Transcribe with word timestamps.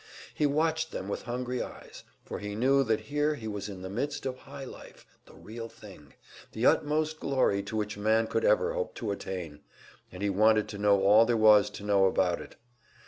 He 0.33 0.47
watched 0.47 0.91
them 0.91 1.07
with 1.07 1.21
hungry 1.29 1.61
eyes, 1.61 2.03
for 2.25 2.39
he 2.39 2.55
knew 2.55 2.83
that 2.85 3.01
here 3.01 3.35
he 3.35 3.47
was 3.47 3.69
in 3.69 3.83
the 3.83 3.87
midst 3.91 4.25
of 4.25 4.35
high 4.35 4.63
life, 4.63 5.05
the 5.27 5.35
real 5.35 5.69
thing, 5.69 6.15
the 6.53 6.65
utmost 6.65 7.19
glory 7.19 7.61
to 7.61 7.75
which 7.75 7.99
man 7.99 8.25
could 8.25 8.43
ever 8.43 8.73
hope 8.73 8.95
to 8.95 9.11
attain, 9.11 9.59
and 10.11 10.23
he 10.23 10.29
wanted 10.31 10.67
to 10.69 10.79
know 10.79 11.03
all 11.03 11.27
there 11.27 11.37
was 11.37 11.69
to 11.69 11.83
know 11.83 12.05
about 12.07 12.41
it. 12.41 12.55